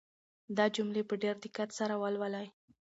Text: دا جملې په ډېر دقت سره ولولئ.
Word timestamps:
دا 0.57 0.65
جملې 0.75 1.01
په 1.09 1.15
ډېر 1.23 1.35
دقت 1.45 1.69
سره 1.79 1.93
ولولئ. 2.01 2.47